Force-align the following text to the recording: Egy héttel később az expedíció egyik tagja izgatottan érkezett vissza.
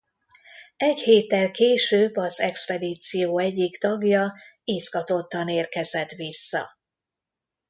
Egy 0.77 0.99
héttel 0.99 1.51
később 1.51 2.15
az 2.15 2.39
expedíció 2.39 3.37
egyik 3.39 3.77
tagja 3.77 4.35
izgatottan 4.63 5.47
érkezett 5.47 6.09
vissza. 6.11 6.77